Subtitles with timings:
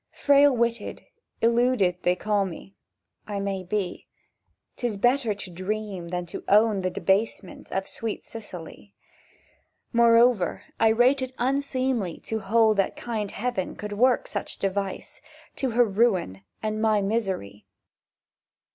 [0.09, 1.03] Frail witted,
[1.41, 2.75] illuded they call me;
[3.27, 4.07] I may be.
[4.77, 8.95] 'Tis better To dream than to own the debasement Of sweet Cicely.
[9.93, 15.85] Moreover I rate it unseemly To hold that kind Heaven Could work such device—to her
[15.85, 17.67] ruin And my misery.